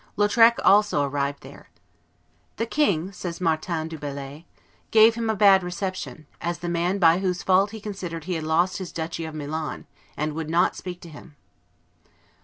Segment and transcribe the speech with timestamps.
[0.17, 1.69] Lautrec also arrived there.
[2.55, 4.45] "The king," says Martin du Bellay,
[4.89, 8.43] "gave him a bad reception, as the man by whose fault he considered he had
[8.43, 9.85] lost his duchy of Milan,
[10.17, 11.35] and would not speak to him."